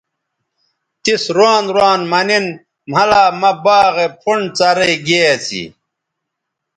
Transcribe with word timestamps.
تس 1.03 1.23
روان 1.37 1.65
روان 1.75 2.01
مہ 2.11 2.21
نِن 2.27 2.45
مھلا 2.91 3.23
مہ 3.41 3.51
باغے 3.63 4.07
پھنڈ 4.21 4.45
څرئ 4.57 4.93
گے 5.05 5.21
اسی 5.33 5.63